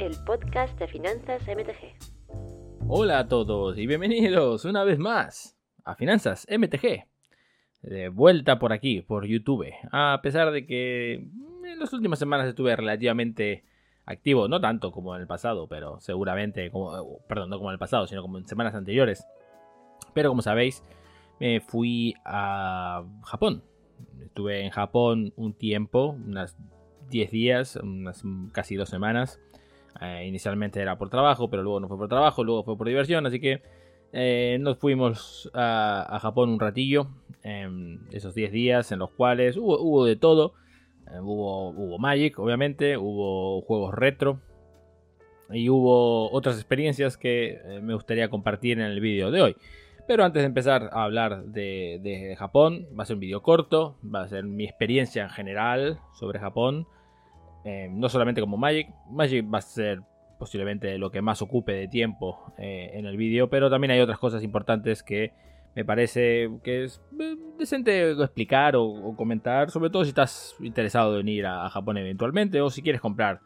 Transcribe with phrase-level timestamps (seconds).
[0.00, 1.94] el podcast de finanzas MTG.
[2.88, 7.04] Hola a todos y bienvenidos una vez más a Finanzas MTG.
[7.82, 9.66] De vuelta por aquí, por YouTube.
[9.92, 13.64] A pesar de que en las últimas semanas estuve relativamente
[14.06, 17.78] activo, no tanto como en el pasado, pero seguramente, como, perdón, no como en el
[17.78, 19.26] pasado, sino como en semanas anteriores.
[20.14, 20.82] Pero como sabéis,
[21.40, 23.64] me fui a Japón.
[24.22, 26.56] Estuve en Japón un tiempo, unas
[27.10, 28.22] 10 días, unas
[28.52, 29.38] casi dos semanas.
[30.00, 33.26] Eh, inicialmente era por trabajo, pero luego no fue por trabajo, luego fue por diversión,
[33.26, 33.62] así que
[34.12, 37.08] eh, nos fuimos a, Japón un ratillo,
[38.10, 40.54] esos 10 días en los cuales hubo, de todo.
[41.08, 44.40] Eh, hubo, hubo Magic, obviamente, hubo juegos retro
[45.50, 49.56] y hubo otras experiencias que me gustaría compartir en el vídeo de hoy.
[50.10, 54.22] Pero antes de empezar a hablar de, Japón, va a ser un vídeo corto, va
[54.22, 56.88] a ser mi experiencia en general sobre Japón.
[57.64, 60.02] Eh, no solamente como Magic, Magic va a ser
[60.38, 64.18] posiblemente lo que más ocupe de tiempo eh, en el vídeo, pero también hay otras
[64.18, 65.32] cosas importantes que
[65.74, 71.28] me parece que es eh, decente explicar o, comentar, sobre todo si estás interesado en
[71.28, 73.40] ir a, Japón eventualmente o si quieres comprar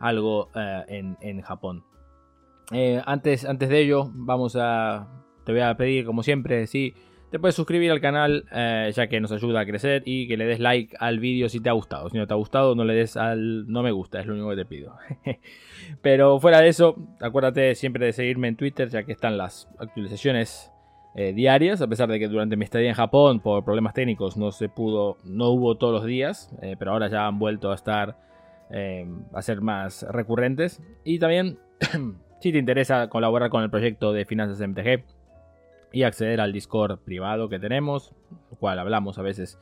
[0.00, 1.84] algo en, Japón.
[3.04, 5.08] antes, antes de ello, vamos a.
[5.44, 6.94] Te voy a pedir, como siempre, si
[7.30, 10.46] te puedes suscribir al canal, eh, ya que nos ayuda a crecer y que le
[10.46, 12.08] des like al vídeo si te ha gustado.
[12.08, 14.50] Si no te ha gustado, no le des al no me gusta, es lo único
[14.50, 14.96] que te pido.
[16.02, 20.72] Pero fuera de eso, acuérdate siempre de seguirme en Twitter, ya que están las actualizaciones
[21.14, 24.50] eh, diarias, a pesar de que durante mi estadía en Japón, por problemas técnicos, no
[24.50, 28.16] se pudo, no hubo todos los días, eh, pero ahora ya han vuelto a estar,
[29.32, 30.82] a ser más recurrentes.
[31.04, 31.58] Y también,
[32.40, 35.17] si te interesa colaborar con el proyecto de Finanzas MTG,
[35.92, 38.14] y acceder al Discord privado que tenemos,
[38.50, 39.58] lo cual hablamos a veces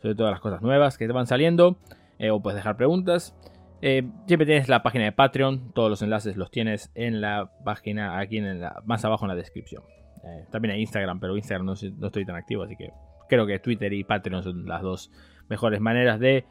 [0.00, 1.78] sobre todas las cosas nuevas que te van saliendo,
[2.18, 3.36] eh, o puedes dejar preguntas.
[3.82, 8.18] Eh, siempre tienes la página de Patreon, todos los enlaces los tienes en la página
[8.18, 9.82] aquí en más abajo en la descripción.
[10.24, 12.90] Eh, también hay Instagram, pero Instagram no, estoy tan activo, así que
[13.28, 15.10] creo que Twitter y Patreon son las dos
[15.48, 16.44] mejores maneras de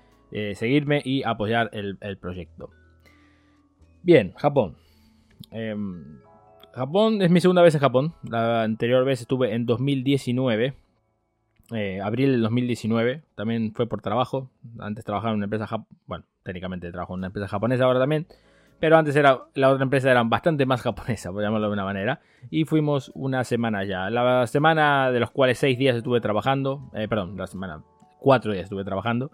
[0.55, 2.69] seguirme y apoyar el, el proyecto.
[4.03, 4.75] Bien, Japón.
[6.75, 8.13] Japón es mi segunda vez en Japón.
[8.29, 10.73] La anterior vez estuve en 2019.
[11.71, 13.23] Eh, abril del 2019.
[13.35, 14.49] También fue por trabajo.
[14.79, 15.67] Antes trabajaba en una empresa
[16.05, 18.27] Bueno, técnicamente trabajo en una empresa japonesa ahora también.
[18.81, 22.19] Pero antes era la otra empresa era bastante más japonesa, por llamarlo de una manera.
[22.49, 24.09] Y fuimos una semana ya.
[24.09, 26.91] La semana de los cuales seis días estuve trabajando.
[26.93, 27.83] Eh, perdón, la semana.
[28.19, 29.31] Cuatro días estuve trabajando.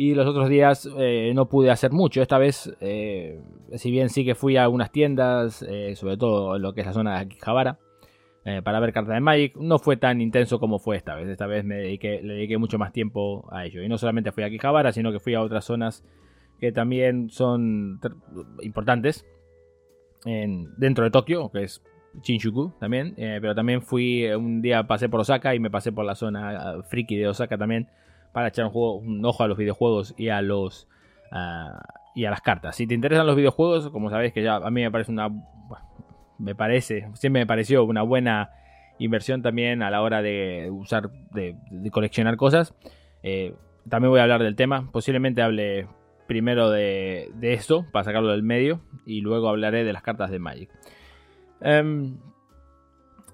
[0.00, 2.22] Y los otros días eh, no pude hacer mucho.
[2.22, 3.40] Esta vez, eh,
[3.74, 6.86] si bien sí que fui a algunas tiendas, eh, sobre todo en lo que es
[6.86, 7.80] la zona de Akihabara,
[8.62, 11.28] para ver cartas de Magic, no fue tan intenso como fue esta vez.
[11.28, 13.82] Esta vez me dediqué, le dediqué mucho más tiempo a ello.
[13.82, 16.04] Y no solamente fui a Akihabara, sino que fui a otras zonas
[16.60, 18.00] que también son
[18.62, 19.26] importantes
[20.24, 21.82] dentro de Tokio, que es
[22.22, 23.14] Shinjuku también.
[23.16, 27.16] pero también fui, un día pasé por Osaka y me pasé por la zona friki
[27.16, 27.88] de Osaka también
[28.32, 30.88] para echar un, ojo a los videojuegos y a los
[31.32, 31.80] ah,
[32.14, 32.76] y a las cartas.
[32.76, 35.30] Si te interesan los videojuegos, como sabéis que ya a mí me parece una
[36.38, 38.50] me parece, siempre me pareció una buena
[38.98, 41.56] inversión también a la hora de usar de,
[41.90, 42.74] coleccionar cosas.
[43.22, 43.54] Eh,
[43.88, 45.88] también voy a hablar del tema, posiblemente hable
[46.26, 50.38] primero de, de, esto para sacarlo del medio y luego hablaré de las cartas de
[50.38, 50.70] Magic.
[51.60, 52.18] Em,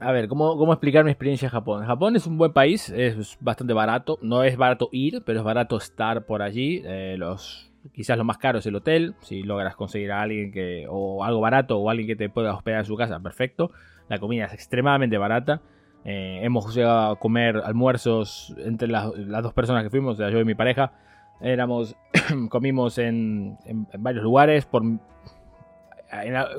[0.00, 1.84] a ver, ¿cómo, explicar mi experiencia en Japón?
[1.84, 4.18] Japón es un buen país, es bastante barato.
[4.22, 6.82] No es barato ir, pero es barato estar por allí.
[6.84, 9.14] Eh, los, quizás lo más caro es el hotel.
[9.20, 10.86] Si logras conseguir a alguien que.
[10.88, 13.70] o algo barato o alguien que te pueda hospedar en su casa, perfecto.
[14.08, 15.62] La comida es extremadamente barata.
[16.04, 19.10] Eh, hemos llegado a comer almuerzos entre las,
[19.42, 20.92] dos personas que fuimos, yo y mi pareja.
[21.40, 21.96] Éramos.
[22.50, 24.82] comimos en, en varios lugares por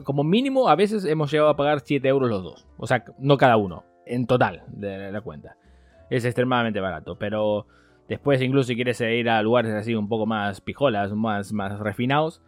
[0.03, 2.67] como mínimo, a veces hemos llegado a pagar 7 euros los dos.
[2.77, 5.57] O sea, no cada uno, en total de la cuenta.
[6.09, 7.67] Es extremadamente barato, pero
[8.07, 12.41] después, incluso si quieres ir a lugares así un poco más pijolas, más, más refinados,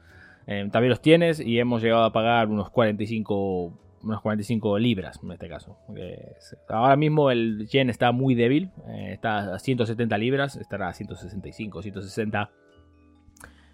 [0.47, 3.73] eh, también los tienes y hemos llegado a pagar unos 45,
[4.03, 5.77] unos 45 libras en este caso.
[6.69, 11.81] ahora mismo el yen está muy débil, eh, está a 170 libras, estará a 165,
[11.81, 12.49] 160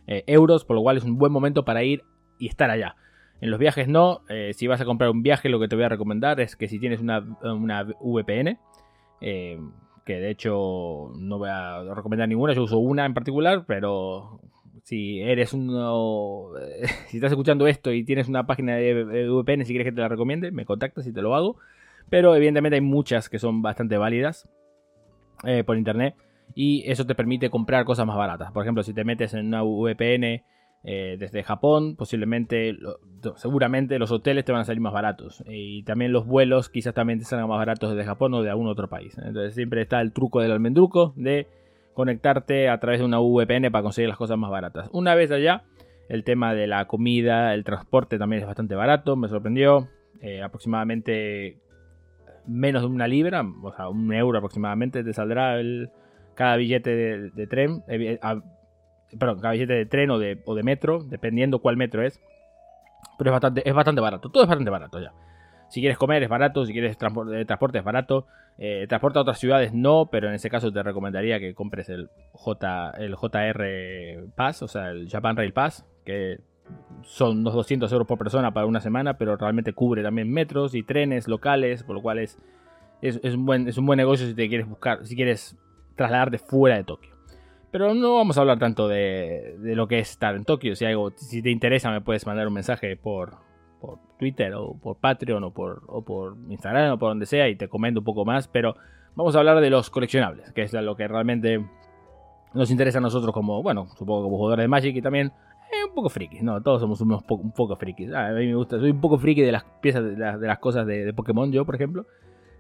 [0.08, 2.04] eh, euros, por lo cual es un buen momento para ir
[2.40, 2.96] y estar allá.
[3.44, 4.22] En los viajes no.
[4.30, 6.70] Eh, si vas a comprar un viaje, lo que te voy a recomendar es que
[6.70, 8.58] si tienes una, VPN,
[9.20, 9.60] eh,
[10.06, 14.40] que de hecho no voy a recomendar ninguna, yo uso una en particular, pero
[14.84, 16.52] si eres uno.
[17.08, 20.08] Si estás escuchando esto y tienes una página de VPN, si quieres que te la
[20.08, 21.58] recomiende, me contactas y te lo hago.
[22.10, 24.48] Pero evidentemente hay muchas que son bastante válidas
[25.44, 26.16] eh, por internet.
[26.56, 28.54] Y eso te permite comprar cosas más baratas.
[28.54, 30.44] Por ejemplo, si te metes en una VPN
[30.84, 32.76] eh, desde Japón, posiblemente,
[33.36, 35.44] seguramente los hoteles te van a salir más baratos.
[35.48, 38.68] Y también los vuelos quizás también te salgan más baratos desde Japón o de algún
[38.68, 39.18] otro país.
[39.18, 41.48] Entonces siempre está el truco del almendruco de
[41.94, 44.90] conectarte a través de una VPN para conseguir las cosas más baratas.
[44.92, 45.64] Una vez allá,
[46.10, 49.88] el tema de la comida, el transporte también es bastante barato, me sorprendió.
[50.22, 51.58] Eh, aproximadamente
[52.48, 55.90] menos de una libra, o sea, un euro aproximadamente te saldrá el,
[56.34, 57.84] cada billete de, tren.
[59.18, 62.20] Perdón, cada billete de tren o de, o de metro, dependiendo cuál metro es.
[63.18, 65.14] Pero es bastante, es bastante barato, todo es bastante barato ya.
[65.70, 68.28] Si quieres comer es barato, si quieres transporte, transporte es barato.
[68.60, 72.10] Eh, transporte a otras ciudades no, pero en ese caso te recomendaría que compres el,
[72.34, 76.40] J, el JR Pass, o sea, el Japan Rail Pass, que
[77.02, 80.84] son unos 200 euros por persona para una semana, pero realmente cubre también metros y
[80.84, 82.38] trenes locales, por lo cual es,
[83.02, 85.58] es, un, buen, es un buen negocio si te quieres buscar, si quieres
[85.96, 87.13] trasladarte fuera de Tokio.
[87.74, 90.76] Pero no vamos a hablar tanto de, de lo que es estar en Tokio.
[90.76, 93.38] Si, algo, si te interesa, me puedes mandar un mensaje por,
[93.82, 97.68] por Twitter o por Patreon o por, por Instagram o por donde sea y te
[97.68, 98.76] comento un poco más, pero
[99.16, 101.66] vamos a hablar de los coleccionables, que es lo que realmente
[102.54, 105.32] nos interesa a nosotros como, bueno, supongo como jugadores de Magic y también
[105.72, 106.62] eh, un poco frikis, ¿no?
[106.62, 108.14] Todos somos unos un poco frikis.
[108.14, 110.86] Ah, a mí me gusta, soy un poco friki de las piezas, de, las cosas
[110.86, 112.06] de, Pokémon, yo por ejemplo.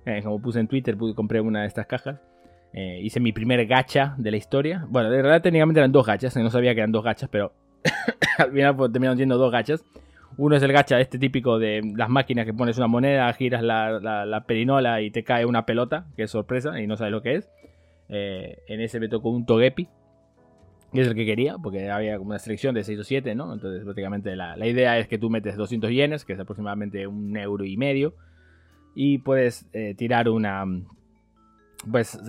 [0.08, 2.20] Eh, como puse en Twitter, compré una de estas cajas.
[2.74, 4.86] Eh, hice mi primer gacha de la historia.
[4.90, 7.54] Bueno, de verdad técnicamente eran dos gachas, no sabía que eran dos gachas, pero
[8.38, 9.84] al final pues, terminaron siendo dos gachas.
[10.38, 14.44] Uno es el gacha este típico de las máquinas que pones una moneda, giras la,
[14.48, 17.50] perinola y te cae una pelota, que es sorpresa y no sabes lo que es.
[18.10, 19.88] Eh, en ese me tocó un Togepi,
[20.92, 23.54] que es el que quería, porque había como una selección de 6 o 7, ¿no?
[23.54, 27.64] Entonces prácticamente la, idea es que tú metes 200 yenes, que es aproximadamente un euro
[27.64, 28.16] y medio,
[28.96, 30.66] y puedes eh, tirar una
[31.90, 32.20] pues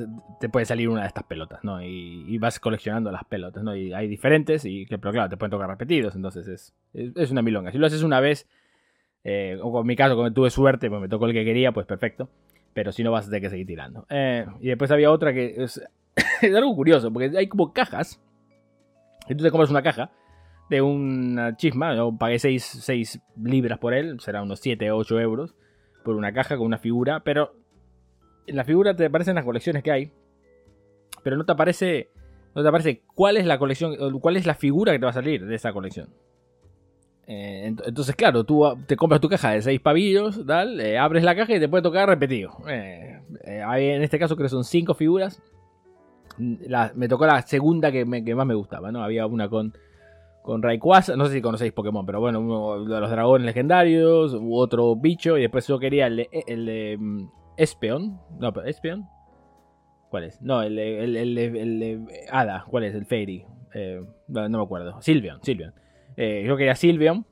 [0.40, 1.82] te puede salir una de estas pelotas, ¿no?
[1.82, 3.76] Y, vas coleccionando las pelotas, ¿no?
[3.76, 7.70] Y hay diferentes, y pero claro, te pueden tocar repetidos, entonces es, es, una milonga.
[7.70, 8.48] Si lo haces una vez,
[9.22, 11.86] eh, o en mi caso, como tuve suerte, pues me tocó el que quería, pues
[11.86, 12.28] perfecto.
[12.72, 14.04] Pero si no, vas a tener que seguir tirando.
[14.10, 15.80] Eh, y después había otra que es,
[16.42, 18.20] es, algo curioso, porque hay como cajas.
[19.28, 20.10] Y tú te compras una caja
[20.68, 25.20] de una chisma, yo pagué 6, 6 libras por él, será unos 7 o 8
[25.20, 25.54] euros
[26.04, 27.54] por una caja con una figura, pero
[28.46, 30.12] en la figura te aparecen las colecciones que hay,
[31.22, 32.10] pero no te aparece,
[32.54, 35.14] no te aparece cuál es la colección, cuál es la figura que te va a
[35.14, 36.08] salir de esa colección.
[37.26, 41.34] Eh, entonces, claro, tú te compras tu caja de 6 pavillos, tal, eh, abres la
[41.34, 42.52] caja y te puede tocar repetido.
[42.68, 45.42] Eh, en este caso creo que son 5 figuras.
[46.38, 49.02] me tocó la segunda que, más me gustaba, ¿no?
[49.02, 49.72] Había una con,
[50.42, 54.56] con Rayquaza, no sé si conocéis Pokémon, pero bueno, uno de los dragones legendarios, u
[54.56, 56.16] otro bicho, y después yo quería el
[56.66, 57.26] de mm,
[57.56, 58.20] Espeon.
[58.38, 59.06] No, pero Espeon.
[60.10, 60.40] ¿Cuál es?
[60.42, 62.64] No, el, el, el, Hada.
[62.68, 62.94] ¿Cuál es?
[62.94, 63.44] El Fairy.
[63.74, 65.00] Eh, no, me acuerdo.
[65.02, 65.74] Silvion, Silvion.
[66.16, 67.26] Eh, yo quería Silvion.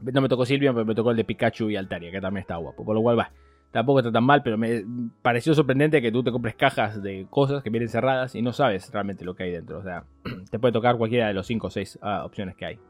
[0.00, 2.56] No me tocó Silvion, pero me tocó el de Pikachu y Altaria, que también está
[2.56, 2.84] guapo.
[2.84, 3.30] Por lo cual va.
[3.70, 4.84] Tampoco está tan mal, pero me
[5.22, 8.90] pareció sorprendente que tú te compres cajas de cosas que vienen cerradas y no sabes
[8.92, 9.78] realmente lo que hay dentro.
[9.78, 10.04] O sea,
[10.50, 12.80] te puede tocar cualquiera de los 5 o 6 ah, opciones que hay.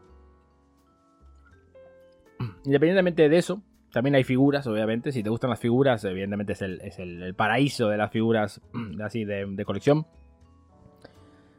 [2.64, 5.12] Independientemente de eso, también hay figuras, obviamente.
[5.12, 6.62] Si te gustan las figuras, evidentemente es
[6.98, 8.60] el, paraíso de las figuras
[9.04, 10.06] así de, colección.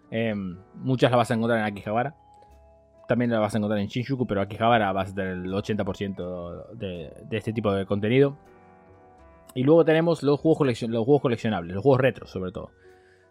[0.10, 2.16] Em, muchas las vas a encontrar en Akihabara.
[3.08, 7.12] También las vas a encontrar en Shinjuku, pero Akihabara vas a tener el 80% de,
[7.32, 8.36] este tipo de contenido.
[9.54, 12.72] Y luego tenemos los juegos, los juegos coleccionables, los juegos retro sobre todo.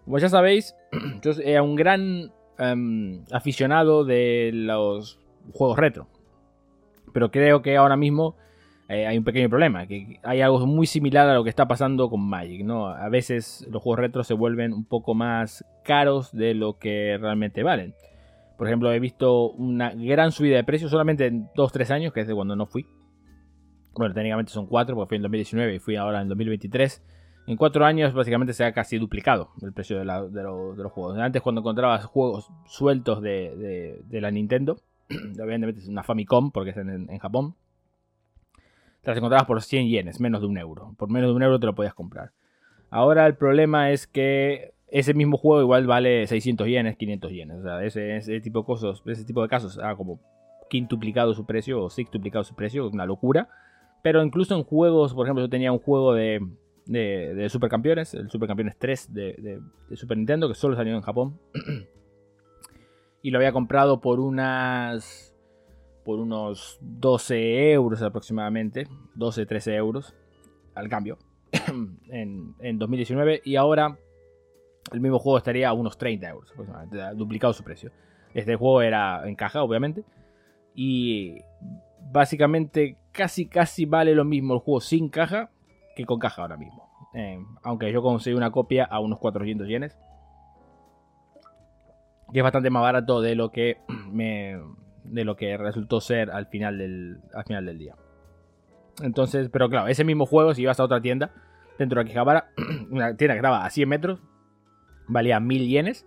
[0.04, 0.76] Como ya sabéis,
[1.22, 5.18] yo soy un gran em, aficionado de los
[5.52, 6.06] juegos retro.
[7.12, 8.36] Pero creo que ahora mismo
[8.92, 12.10] eh, hay un pequeño problema, que hay algo muy similar a lo que está pasando
[12.10, 12.88] con Magic, ¿no?
[12.88, 17.62] A veces los juegos retro se vuelven un poco más caros de lo que realmente
[17.62, 17.94] valen.
[18.58, 22.26] Por ejemplo, he visto una gran subida de precios solamente en 2-3 años, que es
[22.28, 22.86] de cuando no fui.
[23.94, 27.02] Bueno, técnicamente son 4, porque fui en 2019 y fui ahora en 2023.
[27.46, 31.16] En 4 años básicamente se ha casi duplicado el precio de, los juegos.
[31.16, 34.76] Antes cuando encontrabas juegos sueltos de, la Nintendo,
[35.42, 37.56] obviamente es una Famicom porque es en Japón,
[39.02, 40.94] te las encontrabas por 100 yenes, menos de un euro.
[40.96, 42.32] Por menos de un euro te lo podías comprar.
[42.88, 47.58] Ahora el problema es que ese mismo juego igual vale 600 yenes, 500 yenes.
[47.58, 50.20] O sea, ese, tipo de cosas, ese tipo de casos ha como
[50.70, 53.48] quintuplicado su precio o sextuplicado su precio, una locura.
[54.02, 56.40] Pero incluso en juegos, por ejemplo, yo tenía un juego de,
[56.86, 61.40] de, Supercampeones, el Supercampeones 3 de, de, Super Nintendo, que solo salió en Japón.
[63.22, 65.31] y lo había comprado por unas
[66.04, 70.14] por unos 12 euros aproximadamente, 12, 13 euros
[70.74, 71.18] al cambio
[72.08, 73.98] en, 2019 y ahora
[74.92, 77.92] el mismo juego estaría a unos 30 euros aproximadamente, duplicado su precio.
[78.34, 80.04] Este juego era en caja, obviamente.
[80.74, 81.38] Y
[82.10, 85.50] básicamente casi casi vale lo mismo el juego sin caja
[85.94, 86.88] que con caja ahora mismo.
[87.14, 89.98] Eh, aunque yo conseguí una copia a unos 400 yenes.
[92.32, 93.78] Que es bastante más barato de lo que
[94.10, 94.58] me,
[95.04, 97.96] de lo que resultó ser al final del, al final del día.
[99.02, 101.30] Entonces, pero claro, ese mismo juego, si ibas a otra tienda,
[101.78, 102.50] dentro de Akihabara,
[102.90, 104.20] una tienda que estaba a 100 metros,
[105.08, 106.06] valía 1000 yenes.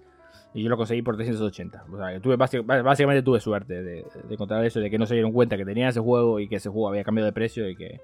[0.54, 1.86] Y yo lo conseguí por 380.
[1.92, 5.34] O sea, que tuve básicamente tuve suerte de, encontrar eso, de que no se dieron
[5.34, 8.00] cuenta que tenía ese juego y que ese juego había cambiado de precio y que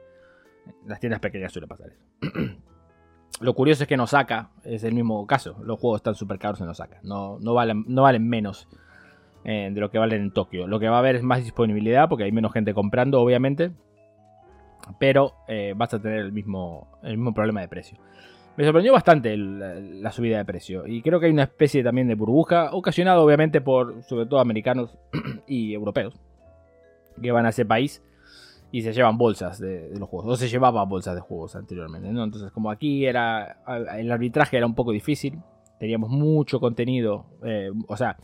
[0.86, 2.02] las tiendas pequeñas suele pasar eso.
[3.40, 5.56] Lo curioso es que en Osaka es el mismo caso.
[5.64, 7.00] Los juegos están súper caros en Osaka.
[7.04, 8.68] No, no, valen, no valen menos
[9.44, 10.68] eh, de lo que valen en Tokio.
[10.68, 13.72] Lo que va a haber es más disponibilidad porque hay menos gente comprando, obviamente.
[15.00, 17.98] Pero eh, vas a tener el mismo, el mismo problema de precio.
[18.58, 20.86] Me sorprendió bastante la, subida de precio.
[20.86, 24.98] Y creo que hay una especie también de burbuja, ocasionada obviamente por sobre todo americanos
[25.48, 26.20] y europeos,
[27.22, 28.04] que van a ese país
[28.72, 30.34] y se llevan bolsas de, los juegos.
[30.34, 32.10] O se llevaban bolsas de juegos anteriormente.
[32.10, 33.58] Entonces, como aquí era
[33.98, 35.40] el arbitraje era un poco difícil,
[35.80, 37.26] teníamos mucho contenido.
[37.44, 38.18] Eh, o sea,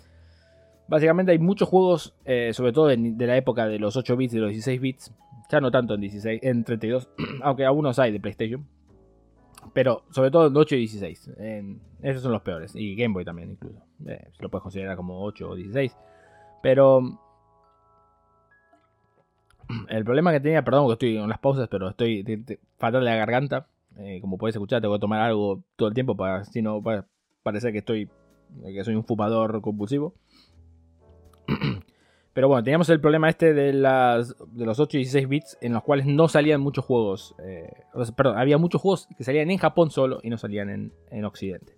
[0.88, 4.34] básicamente hay muchos juegos, eh, sobre todo de, de, la época de los 8 bits
[4.34, 5.14] y los 16 bits.
[5.50, 7.10] Ya no tanto en 16, en 32,
[7.42, 8.66] aunque algunos hay de PlayStation
[9.74, 11.32] pero sobre todo en 8 y 16.
[12.02, 12.76] esos son los peores.
[12.76, 13.80] Y Game Boy también incluso.
[14.06, 15.96] Eh, lo puedes considerar como 8 o 16.
[16.62, 17.02] Pero...
[19.90, 22.24] El problema que tenía, perdón que estoy en las pausas, pero estoy
[22.78, 23.68] fatal de la garganta.
[23.98, 27.06] Eh, como puedes escuchar, tengo que tomar algo todo el tiempo para si no para
[27.44, 28.10] parecer que estoy
[28.64, 30.14] que soy un fumador compulsivo.
[32.38, 36.06] Pero bueno, teníamos el problema este de, los 8 y 16 bits en los cuales
[36.06, 37.34] no salían muchos juegos.
[37.44, 37.68] Eh,
[38.16, 41.74] perdón, había muchos juegos que salían en Japón solo y no salían en, Occidente.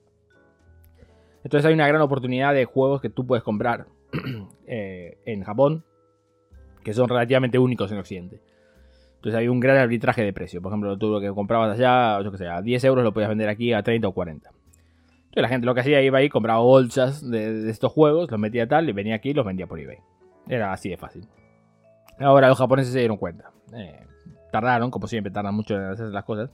[1.45, 3.85] Entonces hay una gran oportunidad de juegos que tú puedes comprar
[4.67, 5.85] eh, en Japón
[6.83, 8.41] que son relativamente únicos en Occidente.
[9.15, 10.61] Entonces hay un gran arbitraje de precio.
[10.61, 13.29] Por ejemplo, tú lo que comprabas allá, yo que sé, a 10 euros lo podías
[13.29, 14.49] vender aquí a 30 o 40.
[14.49, 18.67] Entonces la gente lo que hacía iba ahí, compraba bolsas de estos juegos, los metía
[18.67, 19.99] tal y venía aquí y los vendía por eBay.
[20.47, 21.27] Era así de fácil.
[22.19, 23.51] Ahora los japoneses se dieron cuenta.
[23.73, 24.05] Eh,
[24.51, 26.49] tardaron, como siempre, tardan mucho en hacer las cosas.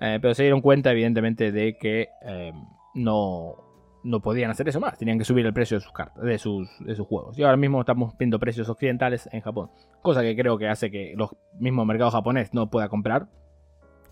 [0.00, 2.52] Eh, pero se dieron cuenta, evidentemente, de que eh,
[2.94, 3.56] no,
[4.04, 4.98] no podían hacer eso más.
[4.98, 7.38] Tenían que subir el precio de sus cartas, de sus, de sus juegos.
[7.38, 9.70] Y ahora mismo estamos viendo precios occidentales en Japón.
[10.02, 13.28] Cosa que creo que hace que los mismos mercados japonés no pueda comprar.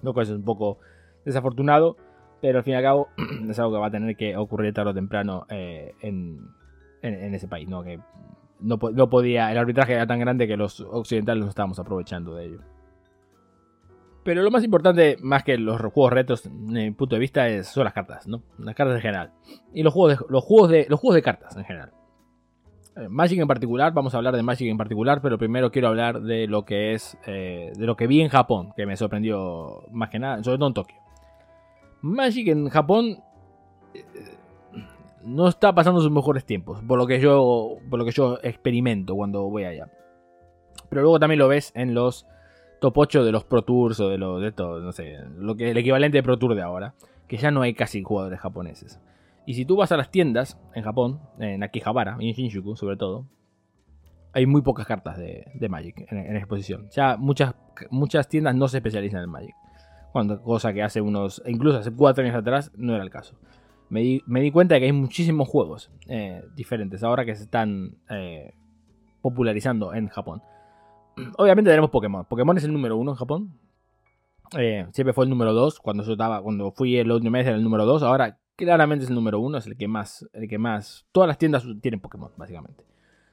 [0.02, 0.78] Lo cual es un poco
[1.24, 1.96] desafortunado.
[2.42, 3.08] Pero al fin y al cabo
[3.48, 6.40] es algo que va a tener que ocurrir tarde o temprano en,
[7.00, 7.68] en, ese país.
[7.68, 7.82] ¿no?
[7.82, 8.00] Que
[8.64, 12.60] no, podía, el arbitraje era tan grande que los occidentales no estábamos aprovechando de ello.
[14.24, 17.84] Pero lo más importante, más que los juegos retos, desde mi punto de vista, son
[17.84, 18.42] las cartas, ¿no?
[18.58, 19.32] Las cartas en general.
[19.74, 21.92] Y los juegos de, los juegos de, los juegos de cartas en general.
[22.96, 26.22] Eh, Magic en particular, vamos a hablar de Magic en particular, pero primero quiero hablar
[26.22, 30.08] de lo que es, eh, de lo que vi en Japón, que me sorprendió más
[30.08, 30.96] que nada, sobre todo en Tokio.
[32.00, 33.18] Magic en Japón
[33.94, 34.04] eh,
[35.24, 39.14] no está pasando sus mejores tiempos, por lo que yo, por lo que yo experimento
[39.14, 39.90] cuando voy allá.
[40.90, 42.26] Pero luego también lo ves en los
[42.80, 45.70] top 8 de los Pro Tours o de los de todo, no sé, lo que
[45.70, 46.94] el equivalente de Pro Tour de ahora,
[47.26, 49.00] que ya no hay casi jugadores japoneses.
[49.46, 52.96] Y si tú vas a las tiendas en Japón, en Akihabara y en Shinjuku sobre
[52.96, 53.26] todo,
[54.32, 56.88] hay muy pocas cartas de, Magic en, exposición.
[56.90, 57.54] Ya muchas,
[57.90, 59.54] muchas tiendas no se especializan en Magic.
[60.12, 63.36] Cuando, cosa que hace unos, incluso hace 4 años atrás, no era el caso
[63.94, 68.52] me di, cuenta de que hay muchísimos juegos eh, diferentes ahora que se están eh,
[69.22, 70.42] popularizando en Japón.
[71.38, 72.24] Obviamente tenemos Pokémon.
[72.24, 73.58] Pokémon es el número uno en Japón.
[74.58, 75.78] Eh, siempre fue el número dos.
[75.78, 78.02] Cuando yo estaba, cuando fui el último mes era el número dos.
[78.02, 79.58] Ahora claramente es el número uno.
[79.58, 81.06] Es el que más, el que más.
[81.12, 82.84] Todas las tiendas tienen Pokémon, básicamente.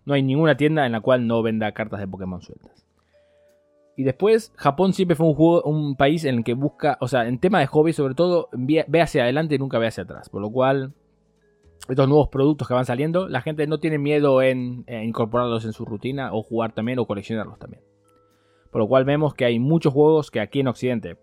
[0.06, 2.81] No hay ninguna tienda en la cual no venda cartas de Pokémon sueltas.
[3.98, 7.28] Y después, Japón siempre fue un, juego, un país en el que busca, o sea,
[7.28, 10.30] en tema de hobby sobre todo, ve hacia adelante y nunca ve hacia atrás.
[10.30, 10.94] Por lo cual,
[11.90, 15.86] estos nuevos productos que van saliendo, la gente no tiene miedo en, incorporarlos en su
[15.86, 17.84] rutina o jugar también o coleccionarlos también.
[18.72, 21.18] Por lo cual vemos que hay muchos juegos que aquí en Occidente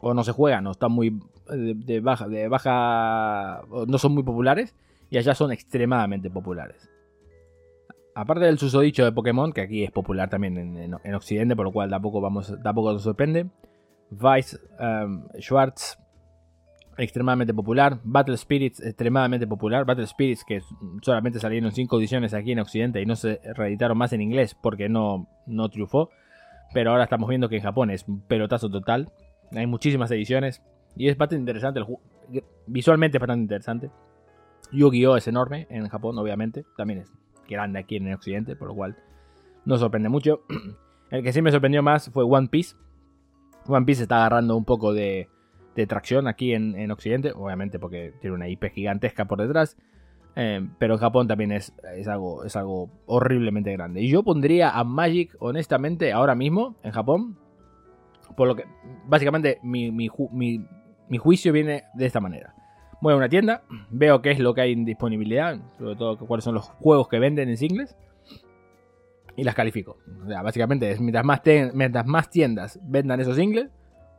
[0.00, 4.76] o no se juegan o están muy de, baja, de baja, no son muy populares
[5.10, 6.93] y allá son extremadamente populares
[8.14, 11.90] aparte del susodicho de Pokémon, que aquí es popular también en, Occidente, por lo cual
[11.90, 13.46] tampoco, vamos, tampoco nos sorprende.
[14.10, 15.98] Vice, um, Schwartz,
[16.96, 17.98] extremadamente popular.
[18.04, 19.84] Battle Spirits, extremadamente popular.
[19.84, 20.60] Battle Spirits, que
[21.02, 24.88] solamente salieron 5 ediciones aquí en Occidente y no se reeditaron más en inglés porque
[24.88, 26.10] no, no triunfó.
[26.72, 29.10] Pero ahora estamos viendo que en Japón es un pelotazo total.
[29.52, 30.62] Hay muchísimas ediciones
[30.96, 31.80] y es bastante interesante.
[32.66, 33.90] visualmente es bastante interesante.
[34.72, 35.16] Yu-Gi-Oh!
[35.16, 36.64] es enorme en Japón, obviamente.
[36.76, 37.12] También es
[37.48, 38.96] grande aquí en el occidente, por lo cual
[39.64, 40.42] no sorprende mucho.
[41.10, 42.76] El que sí me sorprendió más fue One Piece.
[43.66, 45.28] One Piece está agarrando un poco de,
[45.88, 49.76] tracción aquí en, Occidente, obviamente porque tiene una IP gigantesca por detrás.
[50.36, 51.72] Eh, pero Japón también es,
[52.08, 54.02] algo, es algo horriblemente grande.
[54.02, 57.38] Y yo pondría a Magic, honestamente, ahora mismo, en Japón.
[58.36, 58.64] Por lo que,
[59.06, 60.08] básicamente, mi
[61.18, 62.54] juicio viene de esta manera.
[63.04, 66.42] Voy a una tienda, veo qué es lo que hay en disponibilidad, sobre todo cuáles
[66.42, 67.94] son los juegos que venden en singles,
[69.36, 69.98] y las califico.
[70.24, 71.22] O sea, básicamente es mientras
[72.06, 73.68] más, tiendas vendan esos singles,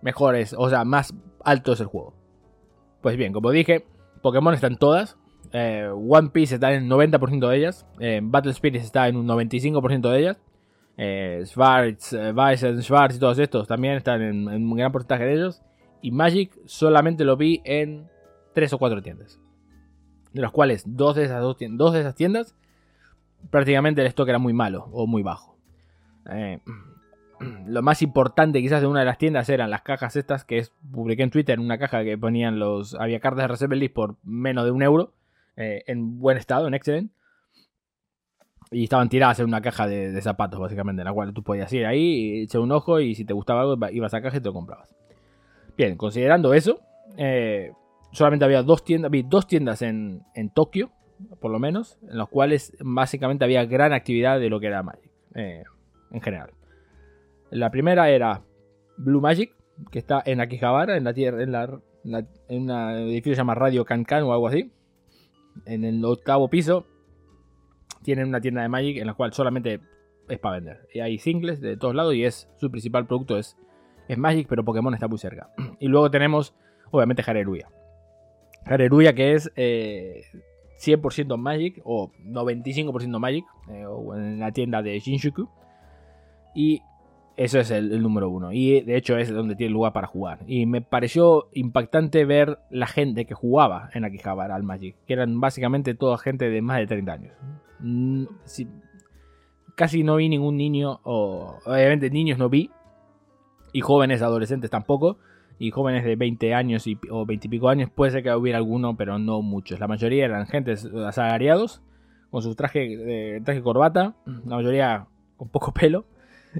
[0.04, 2.14] mejor es, o sea, más alto es el juego.
[3.02, 3.88] Pues bien, como dije,
[4.22, 5.18] Pokémon están todas.
[5.52, 7.88] Eh, One Piece está en el 90% de ellas.
[8.00, 10.38] Eh, Battle Spirits está en un 95% de ellas.
[10.96, 15.34] Eh, Schwartz, eh, Schwartz y todos estos también están en, en, un gran porcentaje de
[15.34, 15.64] ellos.
[16.04, 18.14] Y Magic solamente lo vi en
[18.56, 19.40] 3 o 4 tiendas.
[20.34, 22.56] De las cuales dos de esas, dos, dos de esas tiendas
[23.50, 25.58] prácticamente el stock era muy malo o muy bajo.
[26.30, 26.60] Eh,
[27.68, 31.24] lo más importante quizás de una de las tiendas eran las cajas estas que publiqué
[31.24, 32.96] en Twitter, una caja que ponían los...
[32.96, 35.14] Había cartas de Reserve List por menos de un euro,
[35.56, 37.12] eh, en buen estado, en excellent.
[38.72, 41.86] Y estaban tiradas en una caja de, zapatos, básicamente, en la cual tú podías ir
[41.86, 44.54] ahí, echar un ojo y si te gustaba algo, ibas a caja y te lo
[44.54, 44.94] comprabas.
[45.78, 46.80] Bien, considerando eso,
[47.16, 47.72] eh,
[48.16, 50.92] solamente había dos tiendas, vi dos tiendas en, en Tokio,
[51.40, 55.12] por lo menos, en los cuales básicamente había gran actividad de lo que era Magic,
[55.36, 55.64] eh,
[56.12, 56.52] en general.
[57.52, 58.42] La primera era
[58.98, 59.54] Blue Magic,
[59.92, 63.56] que está en Akihabara, en la tierra, en, la, en un edificio que se llama
[63.56, 64.72] Radio Cancan o algo así.
[65.66, 66.86] En el octavo piso
[68.04, 69.80] tienen una tienda de Magic en la cual solamente
[70.28, 70.88] es para vender.
[70.94, 73.58] Y hay singles de todos lados y es su principal producto es,
[74.08, 75.50] es Magic, pero Pokémon está muy cerca.
[75.80, 76.56] Y luego tenemos,
[76.92, 77.70] obviamente, Hareruya.
[78.66, 80.24] Hareruya que es eh,
[80.80, 85.48] 100% Magic o 95% Magic eh, en la tienda de Shinjuku.
[86.56, 86.82] Y
[87.38, 88.52] eso es el, número uno.
[88.52, 90.40] Y de hecho es donde tiene lugar para jugar.
[90.48, 94.96] Y me pareció impactante ver la gente que jugaba en Akihabara al Magic.
[95.06, 97.34] Que eran básicamente toda gente de más de 30 años.
[97.80, 98.26] Mm,
[99.76, 101.02] casi no vi ningún niño.
[101.04, 102.72] O, obviamente niños no vi.
[103.74, 105.18] Y jóvenes adolescentes tampoco
[105.58, 108.96] y jóvenes de 20 años o 20 y pico años, puede ser que hubiera alguno,
[108.98, 109.80] pero no muchos.
[109.80, 111.82] La mayoría eran gentes asalariados,
[112.30, 116.06] con su traje, traje corbata, la mayoría con poco pelo,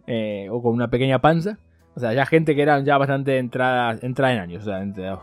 [0.08, 1.58] eh, o con una pequeña panza.
[1.96, 5.14] O sea, ya gente que eran ya bastante entrada, entrada en años, o sea, entre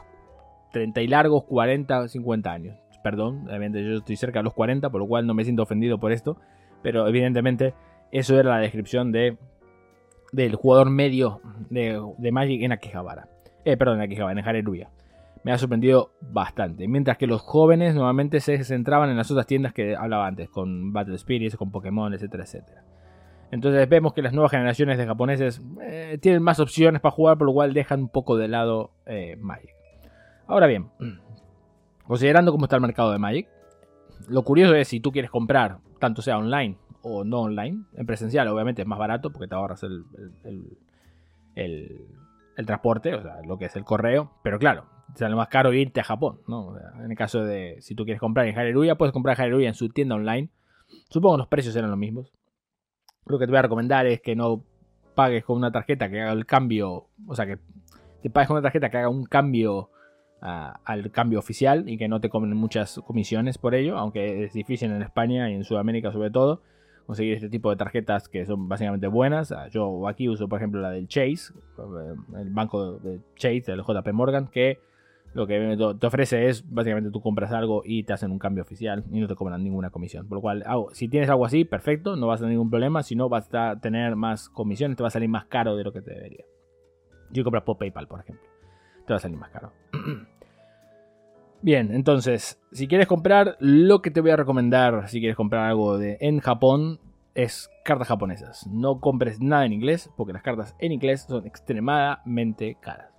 [0.73, 2.79] 30 y largos, 40, 50 años.
[3.03, 5.99] Perdón, obviamente yo estoy cerca de los 40, por lo cual no me siento ofendido
[5.99, 6.37] por esto,
[6.83, 7.75] pero evidentemente
[8.11, 9.37] eso era la descripción de
[10.33, 13.29] del jugador medio de, de Magic en Akihabara.
[13.65, 14.91] Eh, perdón, aquí en Hareruya.
[15.45, 16.87] Me ha sorprendido bastante.
[16.87, 20.93] Mientras que los jóvenes normalmente se centraban en las otras tiendas que hablaba antes, con
[20.93, 22.85] Battle Spirits, con Pokémon, etcétera, etcétera.
[23.51, 27.47] Entonces vemos que las nuevas generaciones de japoneses eh, tienen más opciones para jugar, por
[27.47, 29.75] lo cual dejan un poco de lado eh, Magic.
[30.47, 30.91] Ahora bien,
[32.07, 33.49] considerando cómo está el mercado de Magic,
[34.29, 38.49] lo curioso es si tú quieres comprar, tanto sea online o no online, en presencial
[38.49, 40.05] obviamente es más barato porque te ahorras el
[42.67, 46.05] transporte, o sea, lo que es el correo, pero claro, sale más caro irte a
[46.05, 46.77] Japón, ¿no?
[47.03, 49.89] en el caso de si tú quieres comprar en Hareruya, puedes comprar Hareruya en su
[49.89, 50.51] tienda online.
[51.09, 52.33] Supongo que los precios eran los mismos.
[53.27, 54.65] Lo que te voy a recomendar es que no
[55.15, 57.59] pagues con una tarjeta que haga el cambio, o sea, que
[58.23, 59.91] te pagues con una tarjeta que haga un cambio
[60.41, 64.53] ah, al cambio oficial y que no te comen muchas comisiones por ello, aunque es
[64.53, 66.63] difícil en España y en Sudamérica sobre todo
[67.13, 69.53] conseguir este tipo de tarjetas que son básicamente buenas.
[69.53, 73.83] Ah, yo aquí uso, por ejemplo, la del Chase, eh, el banco de Chase, del
[73.83, 74.79] JP Morgan, que
[75.35, 79.05] lo que te ofrece es básicamente tú compras algo y te hacen un cambio oficial
[79.11, 80.27] y no te cobran ninguna comisión.
[80.27, 83.03] Por lo cual, si tienes algo así, perfecto, no vas a tener ningún problema.
[83.03, 85.93] Si no, vas a tener más comisiones, te va a salir más caro de lo
[85.93, 86.45] que te debería.
[87.31, 88.47] Yo compras por PayPal, por ejemplo,
[89.07, 89.73] te va a salir más caro.
[91.63, 95.97] Bien, entonces, si quieres comprar, lo que te voy a recomendar, si quieres comprar algo
[95.97, 96.99] de, en Japón,
[97.37, 98.67] es cartas japonesas.
[98.67, 103.11] No compres nada en inglés, porque las cartas en inglés son extremadamente caras.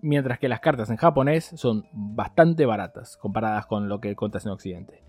[0.00, 4.52] Mientras que las cartas en japonés son bastante baratas comparadas con lo que contas en
[4.52, 5.02] Occidente.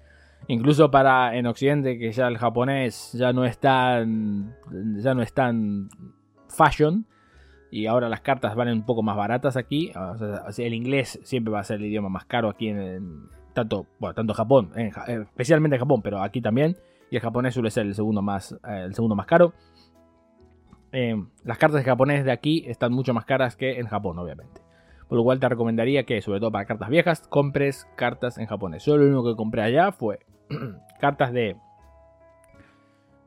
[0.47, 4.55] Incluso para en Occidente, que ya el japonés ya no es tan.
[4.97, 5.89] ya no es tan
[6.47, 7.05] fashion
[7.75, 9.91] y ahora las cartas valen un poco más baratas aquí.
[10.57, 14.33] el inglés siempre va a ser el idioma más caro aquí en, tanto, bueno, tanto
[14.33, 16.77] Japón, eh, especialmente en Japón, pero aquí también.
[17.11, 19.53] Y el japonés suele ser el segundo más, eh, el segundo más caro.
[20.93, 24.61] Eh, las cartas de japonés de aquí están mucho más caras que en Japón, obviamente.
[25.09, 28.83] Por lo cual te recomendaría que, sobre todo para cartas viejas, compres cartas en japonés.
[28.83, 30.19] Solo lo único que compré allá fue
[31.01, 31.57] cartas de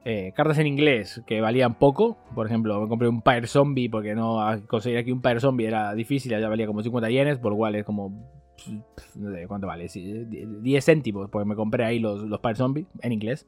[0.04, 2.18] eh, cartas en inglés que valían poco.
[2.34, 5.94] Por ejemplo, me compré un Pyre Zombie porque no conseguir aquí un Pyre Zombie era
[5.94, 8.38] difícil, ya valía como 50 yenes, por lo cual es como.
[9.14, 13.12] No sé cuánto vale, 10 céntimos, porque me compré ahí los, los Pyre Zombie en
[13.12, 13.46] inglés.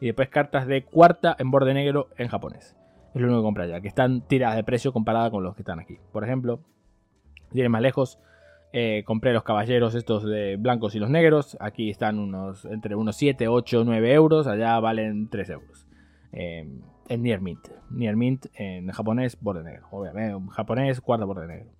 [0.00, 2.76] Y después cartas de cuarta en borde negro en japonés.
[3.14, 5.62] Es lo único que compré allá, que están tiradas de precio comparada con los que
[5.62, 5.98] están aquí.
[6.12, 6.60] Por ejemplo,
[7.52, 8.18] si más lejos,
[8.72, 11.56] eh, compré los caballeros estos de blancos y los negros.
[11.60, 14.46] Aquí están unos entre unos 7, 8, 9 euros.
[14.46, 15.86] Allá valen 3 euros.
[16.32, 16.68] Eh,
[17.08, 17.66] en Near Mint.
[17.90, 19.88] Near Mint en japonés, borde negro.
[19.90, 21.70] Obviamente, en japonés, cuarto borde negro.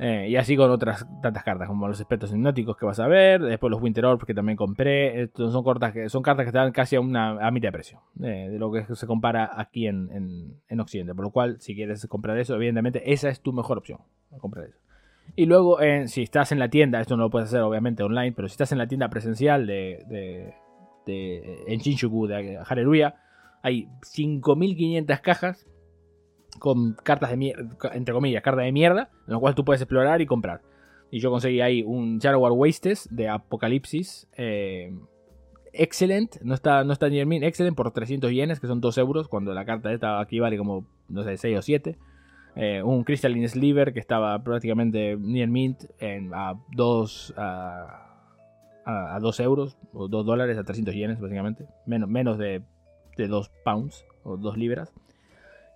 [0.00, 3.40] Eh, y así con otras tantas cartas, como los espectros hipnóticos que vas a ver.
[3.40, 5.30] Después los Winter Orbs que también compré.
[5.36, 8.00] son, cortas que, son cartas que están casi a, una, a mitad de precio.
[8.14, 11.14] de lo que se compara aquí en, en, Occidente.
[11.14, 14.00] Por lo cual, si quieres comprar eso, evidentemente esa es tu mejor opción.
[14.40, 14.78] Comprar eso.
[15.34, 18.48] Y luego, si estás en la tienda, esto no lo puedes hacer obviamente online, pero
[18.48, 20.52] si estás en la tienda presencial de,
[21.06, 23.14] de, en Shinjuku de Hareruya,
[23.62, 25.66] hay 5.500 cajas
[26.58, 30.20] con cartas de mierda, entre comillas, cartas de mierda, en lo cual tú puedes explorar
[30.20, 30.60] y comprar.
[31.10, 34.28] Y yo conseguí ahí un War Wastes de Apocalipsis.
[34.36, 34.94] Eh,
[35.72, 39.28] excelent, no está, no está ni en excelent por 300 yenes, que son 2 euros,
[39.28, 41.98] cuando la carta esta aquí vale como, no sé, 6 o 7.
[42.54, 49.78] Eh, un Crystalline Sliver que estaba prácticamente near mint en, a 2 a, 2 euros
[49.94, 51.66] o 2 dólares a 300 yenes básicamente.
[51.86, 52.62] Menos, menos de,
[53.16, 54.92] de 2 pounds o 2 libras.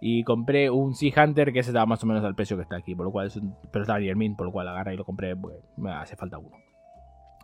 [0.01, 2.77] Y compré un Sea Hunter que ese estaba más o menos al precio que está
[2.77, 3.41] aquí por lo cual es
[3.73, 5.35] pero estaba near mint por lo cual agarra y lo compré
[5.77, 6.57] me hace falta uno.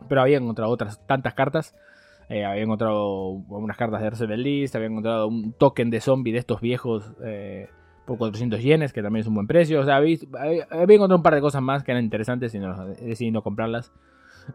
[0.07, 1.75] Pero había encontrado otras tantas cartas.
[2.29, 6.39] Eh, había encontrado unas cartas de Reserve List había encontrado un token de zombie de
[6.39, 7.67] estos viejos eh,
[8.05, 9.81] por 400 yenes, que también es un buen precio.
[9.81, 10.17] O sea, había,
[10.71, 13.91] encontrado un par de cosas más que eran interesantes y no, decidí no comprarlas.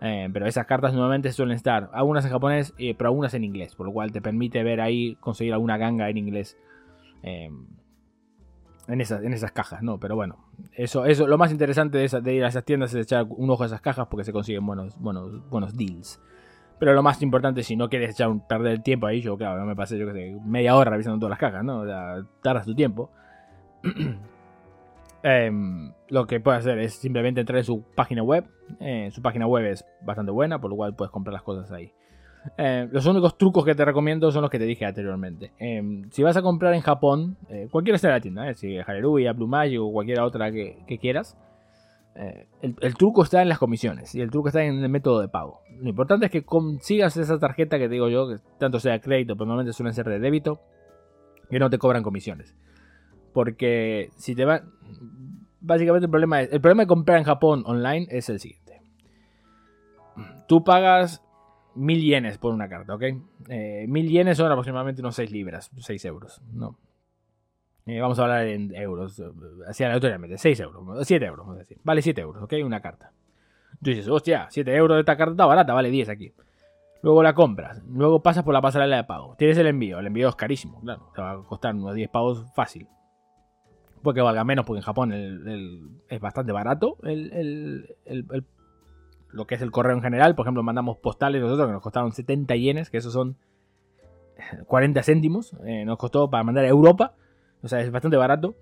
[0.03, 3.75] Eh, pero esas cartas nuevamente suelen estar, algunas en japonés, eh, pero algunas en inglés,
[3.75, 6.59] por lo cual te permite ver ahí, conseguir alguna ganga en inglés.
[7.23, 7.51] Eh,
[8.89, 10.01] en esas, en esas cajas, ¿no?
[10.01, 10.39] Pero bueno,
[10.73, 13.67] eso, eso, lo más interesante de, ir a esas tiendas es echar un ojo a
[13.67, 16.21] esas cajas porque se consiguen buenos, buenos, buenos deals.
[16.79, 19.67] Pero lo más importante, si no quieres echar perder el tiempo ahí, yo, claro, no
[19.67, 21.81] me pasé, yo que sé, media hora revisando todas las cajas, ¿no?
[21.81, 23.11] O sea, tardas tu tiempo.
[25.23, 28.45] Em, lo que puedes hacer es simplemente entrar en su página web.
[28.81, 31.93] Eh, su página web es bastante buena, por lo cual puedes comprar las cosas ahí.
[32.57, 35.53] Eh, los únicos trucos que te recomiendo son los que te dije anteriormente.
[35.59, 39.49] Em, si vas a comprar en Japón, eh, cualquiera sea la tienda, si Hareruya, Blue
[39.49, 41.37] Magic o cualquier otra que, quieras,
[42.63, 45.29] el, el, truco está en las comisiones y el truco está en el método de
[45.29, 45.61] pago.
[45.81, 49.37] Lo importante es que consigas esa tarjeta que te digo yo, que tanto sea crédito,
[49.37, 50.61] pero normalmente suelen ser de débito,
[51.49, 52.57] que no te cobran comisiones.
[53.33, 54.63] Porque si te va.
[55.61, 56.53] Básicamente el problema es.
[56.53, 58.81] El problema de comprar en Japón online es el siguiente.
[60.47, 61.23] Tú pagas
[61.75, 63.03] mil yenes por una carta, ¿ok?
[63.49, 66.77] Eh, mil yenes son aproximadamente unos 6 libras, 6 euros, ¿no?
[67.87, 69.23] Eh, vamos a hablar en euros,
[69.67, 71.79] así aleatoriamente, 6 euros, 7 euros, vamos a decir.
[71.85, 72.55] Vale 7 euros, ¿ok?
[72.65, 73.13] Una carta.
[73.83, 76.33] Tú dices, hostia, 7 euros de esta carta está barata, vale 10 aquí.
[77.03, 79.37] Luego la compras, luego pasas por la pasarela de pago.
[79.39, 82.45] Tienes el envío, el envío es carísimo, claro, te va a costar unos 10 pagos
[82.55, 82.89] fácil
[84.03, 85.13] que valga menos, porque en Japón
[86.09, 86.97] es bastante barato
[89.31, 90.35] lo que es el correo en general.
[90.35, 93.37] Por ejemplo, mandamos postales nosotros que nos costaron 70 yenes, que esos son
[94.67, 95.55] 40 céntimos.
[95.65, 97.15] Eh, nos costó para mandar a Europa.
[97.63, 98.55] O sea, es bastante barato.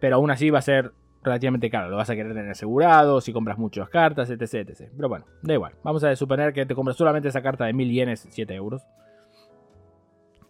[0.00, 1.88] Pero aún así va a ser relativamente caro.
[1.88, 4.90] Lo vas a querer tener asegurado, si compras muchas cartas, etc, etc.
[4.94, 5.74] Pero bueno, da igual.
[5.82, 8.86] Vamos a suponer que te compras solamente esa carta de 1000 yenes, 7 euros.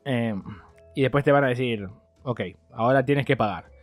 [0.05, 0.35] Eh,
[0.95, 1.89] y después te van a decir,
[2.23, 2.41] ok,
[2.73, 3.76] ahora tienes que pagar.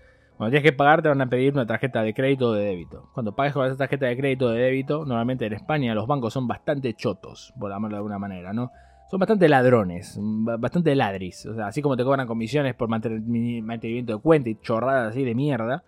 [0.43, 3.09] Cuando tienes que pagar te van a pedir una tarjeta de crédito o de débito.
[3.13, 6.33] Cuando pagues con esa tarjeta de crédito o de débito, normalmente en España los bancos
[6.33, 8.69] son bastante chotos, por llamarlo de alguna manera, ¿no?
[9.09, 11.45] Son bastante ladrones, bastante ladris.
[11.45, 15.33] O sea, así como te cobran comisiones por mantenimiento de cuenta y chorradas así de
[15.33, 15.85] mierda.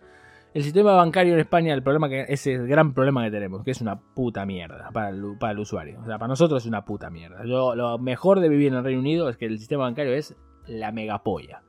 [0.54, 3.72] El sistema bancario en España, el problema que es el gran problema que tenemos, que
[3.72, 6.00] es una puta mierda para el, para el usuario.
[6.00, 7.44] O sea, para nosotros es una puta mierda.
[7.44, 10.34] lo mejor de vivir en el Reino Unido es que el sistema bancario es
[10.66, 11.60] la megapolla.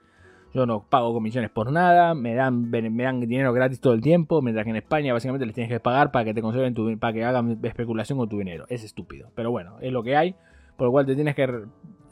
[0.54, 4.42] Yo no pago comisiones por nada, me dan, me dan dinero gratis todo el tiempo,
[4.42, 7.14] mientras que en España básicamente les tienes que pagar para que te conserven tu, para
[7.14, 8.66] que hagan especulación con tu dinero.
[8.70, 9.30] Es estúpido.
[9.36, 10.36] Pero bueno, es lo que hay.
[10.78, 11.66] Por lo cual te tienes que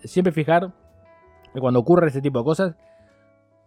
[0.04, 0.74] siempre fijar
[1.54, 2.76] que cuando ocurre este tipo de cosas,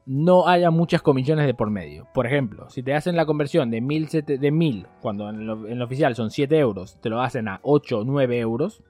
[0.08, 2.06] no haya muchas comisiones de por medio.
[2.14, 5.84] Por ejemplo, si te hacen la conversión de 1000, de cuando en lo, en lo,
[5.84, 8.82] oficial son 7 euros, te lo hacen a 8 o 9 euros,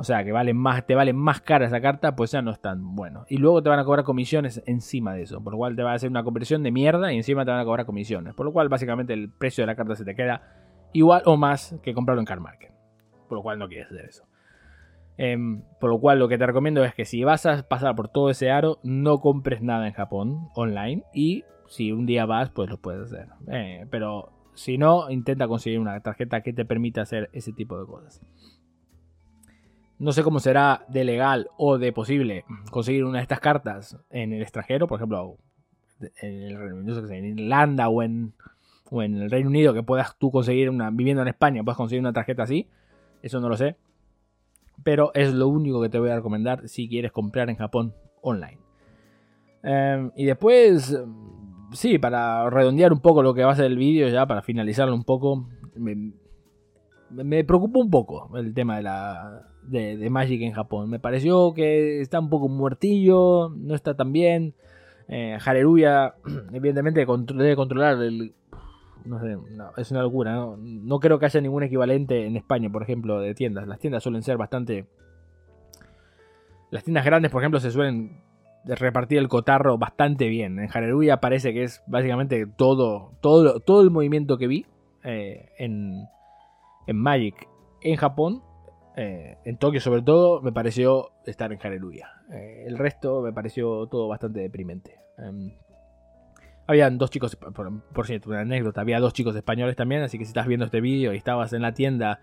[0.00, 2.94] o sea, que más, te vale más cara esa carta, pues ya no es tan
[2.94, 3.24] bueno.
[3.28, 5.42] Y luego te van a cobrar comisiones encima de eso.
[5.42, 7.58] Por lo cual te va a hacer una conversión de mierda y encima te van
[7.58, 8.32] a cobrar comisiones.
[8.34, 10.42] Por lo cual básicamente el precio de la carta se te queda
[10.92, 12.70] igual o más que comprarlo en Car Market.
[13.28, 14.24] Por lo cual no quieres hacer eso.
[15.16, 18.06] Em, por lo cual lo que te recomiendo es que si vas a pasar por
[18.06, 22.70] todo ese aro, no compres nada en Japón online y si un día vas, pues
[22.70, 23.26] lo puedes hacer.
[23.48, 27.86] Eh, pero si no, intenta conseguir una tarjeta que te permita hacer ese tipo de
[27.86, 28.20] cosas.
[29.98, 34.32] No sé cómo será de legal o de posible conseguir una de estas cartas en
[34.32, 35.38] el extranjero, por ejemplo,
[36.22, 38.32] en, Irlanda o en,
[38.90, 42.00] o en el Reino Unido, que puedas tú conseguir una, viviendo en España, puedas conseguir
[42.00, 42.68] una tarjeta así.
[43.22, 43.76] Eso no lo sé.
[44.84, 48.58] Pero es lo único que te voy a recomendar si quieres comprar en Japón online.
[49.64, 50.96] Em, y después,
[51.72, 54.94] sí, para redondear un poco lo que va a ser el vídeo, ya para finalizarlo
[54.94, 55.48] un poco,
[57.10, 60.90] me preocupa un poco el tema de la de, Magic en Japón.
[60.90, 64.54] Me pareció que está un poco muertillo, no está tan bien.
[65.08, 66.14] Eh, Hareruya,
[66.52, 68.34] evidentemente, debe controlar el.
[69.04, 69.38] No sé,
[69.78, 70.34] es una locura.
[70.34, 70.56] ¿no?
[70.58, 73.66] no creo que haya ningún equivalente en España, por ejemplo, de tiendas.
[73.66, 74.86] Las tiendas suelen ser bastante.
[76.70, 78.20] Las tiendas grandes, por ejemplo, se suelen
[78.66, 80.58] repartir el cotarro bastante bien.
[80.58, 84.66] En Hareruya parece que es básicamente todo, todo, todo el movimiento que vi
[85.04, 86.06] eh, en,
[86.88, 87.48] en Magic
[87.80, 88.42] en Japón
[89.00, 92.10] eh, en Tokio sobre todo me pareció estar en Hareruya.
[92.32, 94.98] Eh, el resto me pareció todo bastante deprimente.
[95.16, 95.52] Em,
[96.66, 100.30] habían dos chicos, por, cierto, una anécdota, había dos chicos españoles también, así que si
[100.30, 102.18] estás viendo este vídeo y estabas en la tienda,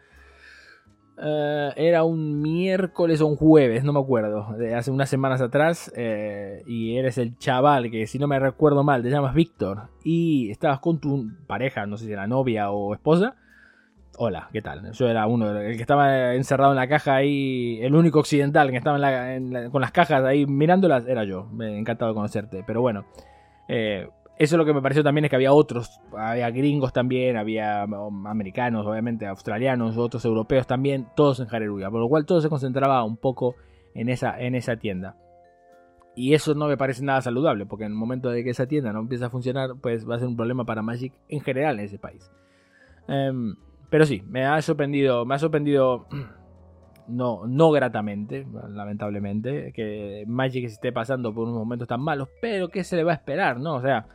[1.18, 5.94] eh, era un miércoles o un jueves, no me acuerdo, de hace unas semanas atrás,
[5.96, 10.82] y eres el chaval que si no me recuerdo mal te llamas Víctor, y estabas
[10.82, 13.38] con tu pareja, no sé si era novia o esposa,
[14.18, 14.92] Hola, ¿qué tal?
[14.94, 18.78] Yo era uno, el que estaba encerrado en la caja ahí, el único occidental que
[18.78, 18.98] estaba
[19.70, 21.48] con las cajas ahí mirándolas, era yo.
[21.52, 22.64] Me encantado de conocerte.
[22.66, 23.06] Pero bueno,
[23.68, 27.36] eh, eso es lo que me pareció también es que había otros, había gringos también,
[27.36, 31.90] había um, americanos, obviamente, australianos, otros europeos también, todos en Hareruya.
[31.90, 33.56] Por lo cual todo se concentraba un poco
[33.96, 35.18] en esa, en esa tienda.
[36.16, 38.94] Y eso no me parece nada saludable, porque en el momento de que esa tienda
[38.94, 41.86] no empieza a funcionar, pues va a ser un problema para Magic en general en
[41.86, 42.32] ese país.
[43.10, 43.56] Em,
[43.90, 46.08] pero sí, me ha sorprendido, me ha sorprendido
[47.08, 52.84] no, no gratamente, lamentablemente, que Magic esté pasando por unos momentos tan malos, pero ¿qué
[52.84, 53.76] se le va a esperar, no?
[53.76, 54.08] O sea,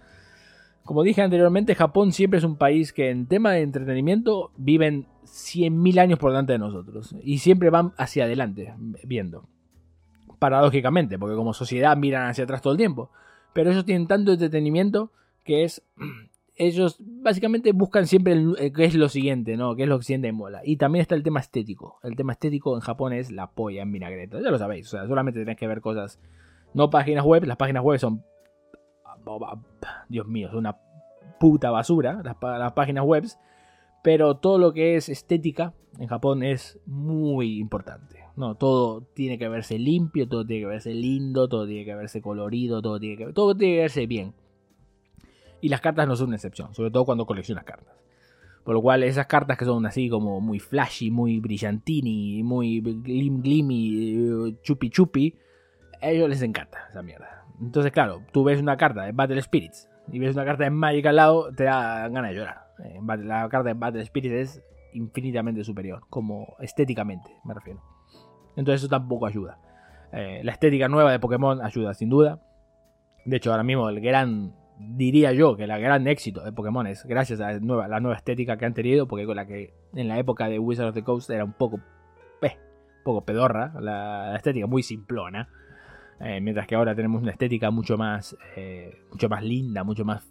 [0.85, 6.01] como dije anteriormente, Japón siempre es un país que en tema de entretenimiento viven 100.000
[6.01, 9.49] años por delante de nosotros y siempre van hacia adelante, viendo.
[10.39, 13.11] Paradójicamente, porque como sociedad miran hacia atrás todo el tiempo,
[13.53, 15.13] pero ellos tienen tanto entretenimiento
[15.45, 15.83] que es
[16.61, 19.75] ellos básicamente buscan siempre el, eh, qué es lo siguiente, ¿no?
[19.77, 20.61] ¿Qué es lo que siente mola?
[20.63, 21.99] Y también está el tema estético.
[22.03, 24.41] El tema estético en Japón es la polla en vinagreta.
[24.43, 26.21] Ya lo sabéis, o sea, solamente tenéis que ver cosas,
[26.75, 28.23] no páginas web, las páginas web son,
[30.11, 30.77] Dios mío, son una
[31.39, 33.25] puta basura, las, las páginas web,
[34.05, 38.19] pero todo lo que es estética en Japón es muy importante.
[38.37, 42.21] No, todo tiene que verse limpio, todo tiene que verse lindo, todo tiene que verse
[42.21, 44.35] colorido, todo tiene que, todo tiene que verse bien.
[45.61, 47.95] Y las cartas no son una excepción, sobre todo cuando coleccionas cartas.
[48.65, 53.43] Por lo cual, esas cartas que son así como muy flashy, muy brillantini, muy glim
[53.43, 55.39] glimy, chupi chupi,
[56.01, 57.45] a ellos les encanta esa mierda.
[57.61, 61.07] Entonces, claro, tú ves una carta de Battle Spirits y ves una carta de Magic
[61.07, 62.67] al lado, te da ganas de llorar.
[62.85, 67.83] Eh, la carta de Battle Spirits es infinitamente superior, como estéticamente, me refiero.
[68.57, 69.59] Entonces, eso tampoco ayuda.
[70.13, 72.41] Eh, la estética nueva de Pokémon ayuda, sin duda.
[73.25, 77.05] De hecho, ahora mismo el gran diría yo que el gran éxito de Pokémon es
[77.05, 80.49] gracias a la nueva, estética que han tenido, porque con la que en la época
[80.49, 81.81] de Wizard of the Coast era un poco,
[82.43, 82.57] eh,
[83.05, 85.49] poco pedorra, la, estética muy simplona,
[86.21, 90.27] eh, mientras que ahora tenemos una estética mucho más, eh, mucho más linda, mucho más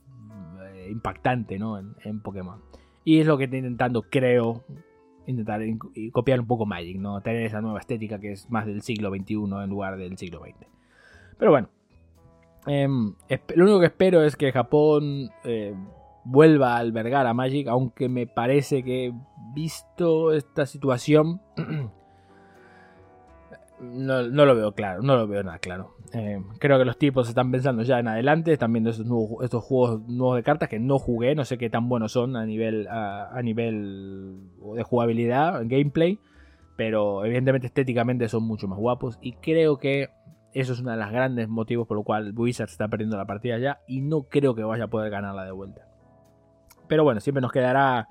[0.89, 1.77] impactante ¿no?
[1.77, 2.61] en, Pokémon.
[3.03, 4.63] Y es lo que estoy intentando, creo,
[5.27, 5.61] intentar
[6.11, 7.21] copiar un poco Magic, ¿no?
[7.21, 10.67] tener esa nueva estética que es más del siglo XXI en lugar del siglo XX.
[11.37, 11.69] Pero bueno,
[12.69, 13.15] Em,
[13.55, 15.73] lo único que espero es que Japón eh,
[16.23, 19.11] vuelva a albergar a Magic, aunque me parece que
[19.55, 21.41] visto esta situación
[23.81, 25.95] no, lo veo claro, no lo veo nada claro.
[26.13, 29.07] Em, creo que los tipos están pensando ya en adelante, están viendo estos,
[29.41, 32.45] estos juegos nuevos de cartas que no jugué, no sé qué tan buenos son a
[32.45, 34.41] nivel, a nivel
[34.75, 36.19] de jugabilidad, gameplay,
[36.75, 40.09] pero evidentemente estéticamente son mucho más guapos y creo que
[40.53, 43.57] eso es uno de los grandes motivos por lo cual Wizards está perdiendo la partida
[43.57, 45.87] ya y no creo que vaya a poder ganarla de vuelta.
[46.87, 48.07] Pero bueno, siempre nos quedará,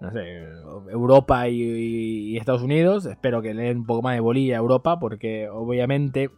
[0.00, 0.44] no sé,
[0.90, 3.04] Europa y, Estados Unidos.
[3.04, 6.30] Espero que le den un poco más de bolilla a Europa porque obviamente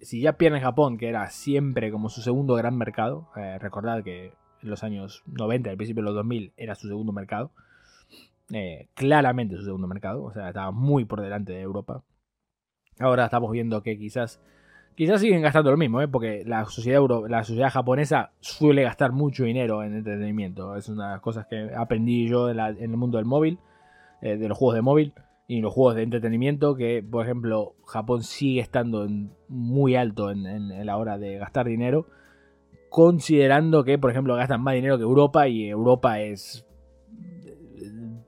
[0.00, 4.32] si ya pierde Japón, que era siempre como su segundo gran mercado, eh, recordad que
[4.62, 7.52] en los años 90, al principio de los 2000, era su segundo mercado.
[8.52, 12.02] eh, claramente su segundo mercado, o sea, estaba muy por delante de Europa.
[13.00, 14.40] Ahora estamos viendo que quizás
[14.94, 16.08] quizás siguen gastando lo mismo, ¿eh?
[16.08, 20.76] porque la sociedad, la sociedad japonesa suele gastar mucho dinero en entretenimiento.
[20.76, 23.58] Es una de las cosas que aprendí yo en, el mundo del móvil,
[24.20, 25.14] eh, de los juegos de móvil
[25.48, 29.08] y los juegos de entretenimiento, que por ejemplo Japón sigue estando
[29.48, 32.06] muy alto en, la hora de gastar dinero,
[32.90, 36.66] considerando que por ejemplo gastan más dinero que Europa y Europa es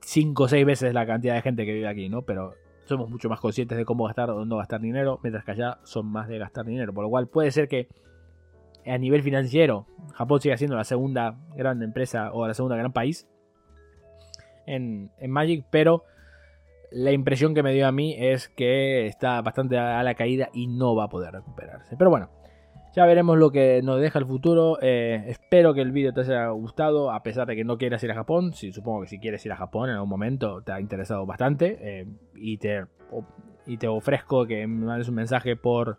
[0.01, 2.23] 5 o 6 veces la cantidad de gente que vive aquí, ¿no?
[2.23, 2.55] Pero
[2.93, 6.07] somos mucho más conscientes de cómo gastar o no gastar dinero, mientras que allá son
[6.07, 6.93] más de gastar dinero.
[6.93, 7.87] Por lo cual puede ser que
[8.85, 13.27] a nivel financiero Japón siga siendo la segunda gran empresa o la segunda gran país
[14.65, 16.03] en, Magic, pero
[16.91, 20.67] la impresión que me dio a mí es que está bastante a la caída y
[20.67, 21.95] no va a poder recuperarse.
[21.97, 22.29] Pero bueno,
[22.93, 24.77] ya veremos lo que nos deja el futuro.
[24.81, 28.11] Eh, espero que el vídeo te haya gustado, a pesar de que no quieras ir
[28.11, 28.53] a Japón.
[28.53, 31.77] Supongo que si quieres ir a Japón en algún momento te ha interesado bastante.
[31.81, 32.85] Eh, y, te,
[33.65, 35.97] y te ofrezco que me mandes un mensaje por,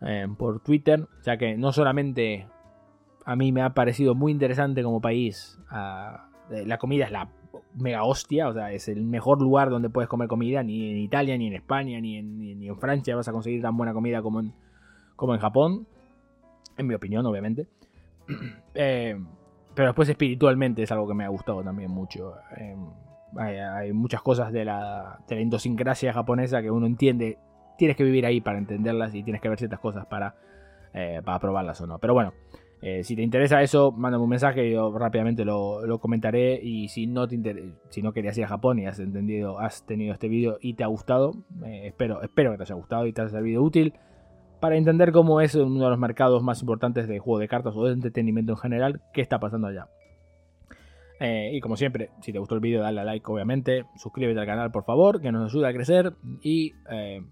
[0.00, 2.48] eh, por Twitter, ya que no solamente
[3.24, 5.60] a mí me ha parecido muy interesante como país.
[5.70, 7.30] Ah, la comida es la
[7.74, 10.64] mega hostia, o sea, es el mejor lugar donde puedes comer comida.
[10.64, 13.76] Ni en Italia, ni en España, ni en, ni en Francia vas a conseguir tan
[13.76, 14.42] buena comida como
[15.14, 15.86] como en Japón
[16.76, 17.66] en mi opinión, obviamente.
[18.74, 19.14] Eh,
[19.74, 22.34] pero después espiritualmente es algo que me ha gustado también mucho.
[22.56, 22.74] Eh,
[23.38, 27.38] hay, muchas cosas de la, de japonesa que uno entiende.
[27.76, 30.36] Tienes que vivir ahí para entenderlas y tienes que ver ciertas cosas para,
[30.94, 31.98] eh, para probarlas o no.
[31.98, 32.32] Pero bueno,
[33.02, 36.58] si te interesa eso, mándame un mensaje yo rápidamente lo, comentaré.
[36.62, 37.38] Y si no, te
[37.90, 40.84] si no querías ir a Japón y has entendido, has tenido este vídeo y te
[40.84, 41.32] ha gustado,
[41.62, 43.92] espero, espero que te haya gustado y te haya servido útil
[44.62, 47.84] para entender cómo es uno de los mercados más importantes de juego de cartas o
[47.84, 49.88] de entretenimiento en general, qué está pasando allá.
[51.18, 53.86] Eh, y como siempre, si te gustó el vídeo, dale a like, obviamente.
[53.96, 56.12] Suscríbete al canal, por favor, que nos ayuda a crecer.
[56.42, 57.24] Y eh,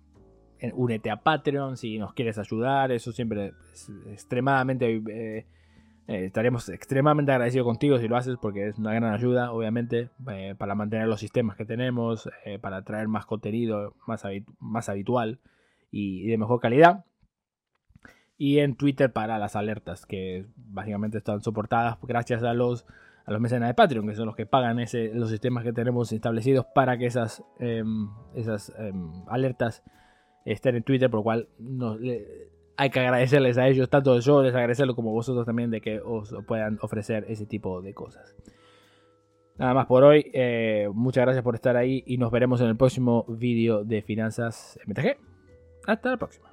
[0.75, 2.91] únete a Patreon si nos quieres ayudar.
[2.91, 5.01] Eso siempre es extremadamente.
[5.09, 5.47] Eh,
[6.09, 10.09] estaremos extremadamente agradecidos contigo si lo haces, porque es una gran ayuda, obviamente,
[10.59, 12.29] para mantener los sistemas que tenemos,
[12.61, 14.25] para traer más contenido más,
[14.59, 15.39] más habitual
[15.93, 17.05] y de mejor calidad
[18.41, 22.87] y en Twitter para las alertas que básicamente están soportadas gracias a los
[23.27, 26.11] a los mecenas de Patreon que son los que pagan ese, los sistemas que tenemos
[26.11, 29.85] establecidos para que esas em, esas em, alertas
[30.47, 31.49] estén en Twitter por lo cual
[32.79, 36.35] hay que agradecerles a ellos tanto yo les agradecerlo como vosotros también de que os
[36.47, 38.35] puedan ofrecer ese tipo de cosas
[39.59, 40.31] Nada más por hoy.
[40.33, 44.79] Eh, muchas gracias por estar ahí y nos veremos en el próximo vídeo de Finanzas
[44.87, 45.19] MTG.
[45.87, 46.50] Hasta la próxima.